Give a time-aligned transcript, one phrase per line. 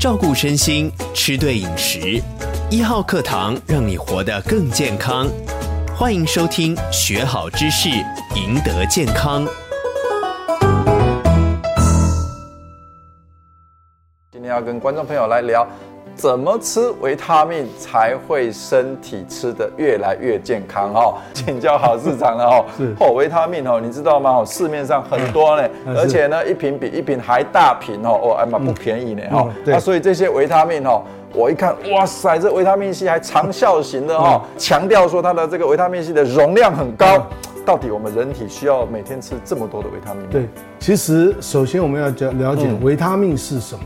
[0.00, 2.22] 照顾身心，吃对饮食。
[2.70, 5.28] 一号课堂让你活得更健康。
[5.94, 7.90] 欢迎收听，学好知识，
[8.34, 9.46] 赢得健康。
[14.32, 15.68] 今天要跟观众朋友来聊。
[16.20, 21.14] 怎么吃维他命才会身体吃得越来越健康哦？
[21.32, 22.64] 请教郝市长了哦。
[22.76, 24.30] 是哦，维他命哦，你知道吗？
[24.30, 25.66] 哦，市面上很多呢，
[25.96, 29.48] 而且呢，一瓶比一瓶还大瓶哦，哦，哎妈不便宜呢哈。
[29.64, 31.02] 那所以这些维他命哦，
[31.32, 37.26] 我一看，哇塞，这维他命 C 还长效型的哈，强调说它的这个维他命 C 的容量很高。
[37.64, 40.26] 到底我们人体需要每天吃这么多的维他命？
[40.30, 43.80] 对，其实首先我们要了了解维他命是什么。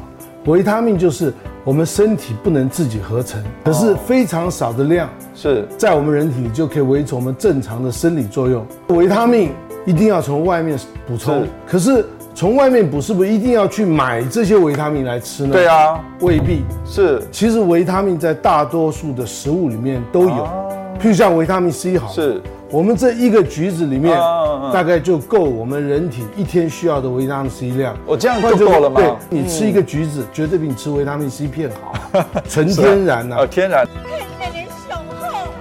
[0.47, 1.33] 维他命就是
[1.65, 8.67] 我们身体不能自己合成，可是非常少的量是在我们人体里就可以维持我们正常的生理作用。
[8.89, 9.51] 维他命
[9.87, 15.55] 一定要从外面补充，可是从外面补是不是一定要去买这些维他命来吃呢？
[15.55, 17.23] 对啊，未必是。
[17.33, 20.47] 其实维他命在大多数的食物里面都有，
[21.01, 22.43] 譬如像维他命 C 好，是。
[22.75, 24.19] 我们这一个橘子里面，
[24.73, 27.97] 大概就够我们人体一天需要的维他命 C 量。
[28.05, 29.01] 我这样就够了吗？
[29.01, 33.47] 对，你吃一个橘子，绝对比你吃维他命 C 片好， 纯天然的。
[33.47, 33.87] 天然。
[34.41, 35.53] 看起来雄厚。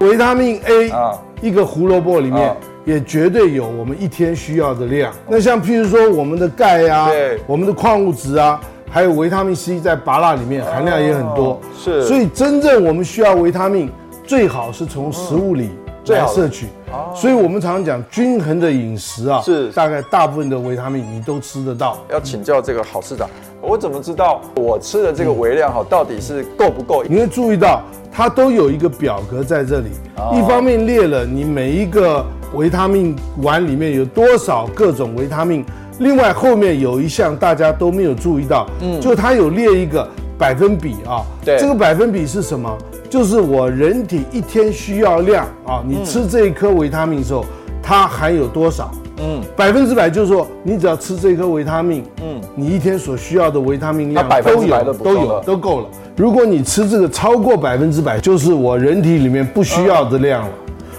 [0.00, 5.12] 维他命 A 啊，一个胡萝卜里面也绝对有我们一天需要的量。
[5.28, 7.08] 那像譬如说我们的钙啊，
[7.46, 11.60] 我们的矿物质啊，还有维他命 C 在芭乐里面含量也很多。
[11.78, 12.02] 是。
[12.06, 13.88] 所以真正我们需要维他命，
[14.24, 15.70] 最好是从食物里。
[16.14, 16.66] 来摄取，
[17.14, 19.70] 所以我们常常讲均衡的饮食啊，是。
[19.72, 21.98] 大概大部分的维他命你都吃得到。
[22.10, 23.28] 要请教这个郝市长，
[23.60, 27.02] 我怎么知道我吃的这个微量哈到底是够不够？
[27.04, 29.90] 你会注意到它都有一个表格在这里，
[30.32, 35.64] 一方面列了你每一个维他命丸里面有多少各种维他命，
[35.98, 42.76] 另外后面有一项大家都没有注意到，嗯，就它有列一个百分比啊，对，这个百分比是什么？
[43.08, 47.44] 就是我人体一天需要量啊，你吃这一颗维他命的时候，
[47.82, 48.90] 它含有多少？
[49.18, 55.88] 嗯，百分之百就是说，你只要吃这颗维他命，嗯，你一天所需要的维他命量都有，都有，都够了。
[56.16, 60.52] 如果你吃这个超过百分之百，就是我人体里面不需要的量了，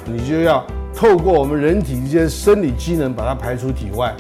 [0.05, 4.11] 你就要透过我们人体一些生理机能把它排出体外。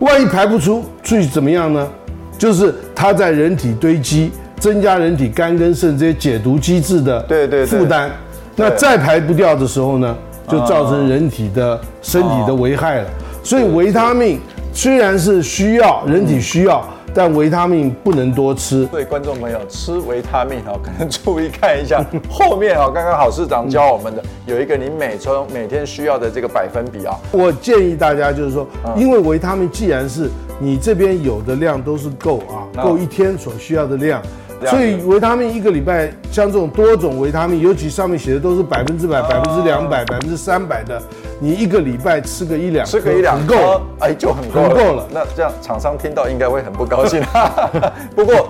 [0.00, 1.88] 万一排不出，最怎么样呢？
[2.36, 4.32] 就是它在人体堆积。
[4.58, 8.10] 增加人体肝跟肾这些解毒机制的对对负担，
[8.56, 10.16] 那再排不掉的时候呢，
[10.48, 13.08] 就造成人体的身体的危害了。
[13.42, 14.40] 所以维他命
[14.72, 16.84] 虽然是需要人体需要，
[17.14, 18.86] 但维他命不能多吃。
[18.86, 27.14] 所以观众朋友吃维他命哦，可能注意看一下 后面哦，刚刚郝市长教我们的有一个你每周每天需要的这个百分比啊。
[27.30, 30.28] 我建议大家就是说，因为维他命既然是
[30.58, 34.20] 你这边有的量都是够啊，够一天所需要的量。
[34.64, 41.00] 所以维他命一个礼拜，像这种多种维他命，尤其上面写的都是百分之百、百分之两百、百分之三百的，
[41.40, 44.74] 你一个礼拜吃个一两，吃个一两够，哎，就很够了。
[44.74, 45.08] 够了。
[45.10, 47.22] 那这样厂商听到应该会很不高兴。
[48.14, 48.46] 不过。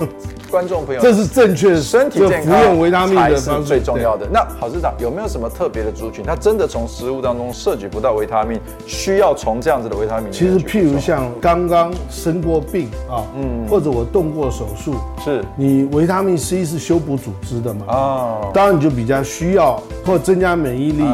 [0.48, 4.28] 观众朋友，这是正确的身体健康服用维他命的是最重要的。
[4.32, 10.30] 那郝市长有没有什么特别的族群，他真的从食物当中摄取不到维他命，需要从这样子的维他命？
[10.30, 17.84] 其实，譬如像刚刚生过病啊，嗯，或者我动过手术，是你维他命 C 是修补组织的嘛？
[17.88, 21.04] 哦，当然你就比较需要或增加免疫力。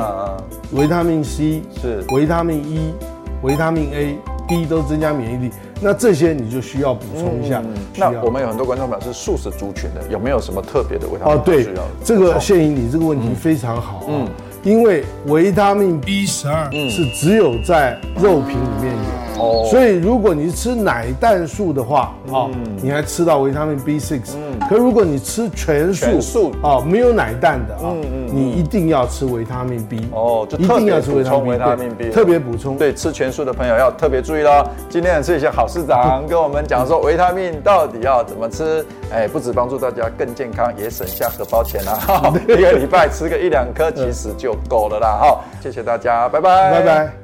[0.72, 2.94] 维他命 C 是维他命 E、
[3.42, 4.16] 维他命 A、
[4.48, 5.50] B 都增加免疫力。
[5.80, 7.60] 那这些你就需要补充一下。
[7.64, 11.34] 嗯、那我们有很多观众朋友是素食族群的，有没有什么特别的维他命？
[11.34, 11.66] 哦，对，
[12.02, 14.04] 这个谢盈，你这个问题非常好啊。
[14.08, 14.28] 嗯，
[14.62, 19.21] 因为维他命 B 十二是只有在肉品里面有。
[19.42, 22.48] 哦，所以如果你是吃奶蛋素的话，啊，
[22.80, 24.20] 你还吃到维他命 B6。
[24.36, 27.92] 嗯，可如果你吃全素，素啊，没有奶蛋的啊，
[28.32, 30.08] 你一定要吃维他命 B。
[30.12, 32.76] 哦，就一定要吃维他命 B，特别补充。
[32.78, 34.64] 对，吃全素的朋友要特别注意喽。
[34.88, 41.98] 今天是一些好市长跟我们讲说维他命到底要怎么吃，哎，不止帮助大家更健康，也省下荷包钱啦。
[42.48, 45.18] 一个礼拜吃个一两颗其实就够了啦。
[45.20, 47.21] 好，谢谢大家，拜拜，拜拜。